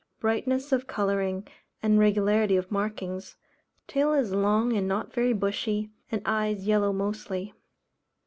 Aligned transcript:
Brightness 0.19 0.71
of 0.71 0.87
colouring, 0.87 1.47
and 1.83 1.99
regularity 1.99 2.57
of 2.57 2.71
markings. 2.71 3.35
Tail 3.87 4.13
is 4.13 4.31
long 4.31 4.73
and 4.73 4.87
not 4.87 5.13
very 5.13 5.31
bushy, 5.31 5.91
and 6.11 6.23
eyes 6.25 6.65
yellow 6.65 6.91
mostly. 6.91 7.53